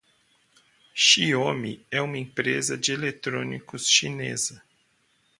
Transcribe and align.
Xiaomi 0.95 1.85
é 1.91 2.01
uma 2.01 2.17
empresa 2.17 2.75
de 2.75 2.91
eletrônicos 2.91 3.87
chinesa. 3.87 4.63